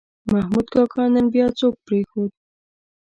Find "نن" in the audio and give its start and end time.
1.13-1.25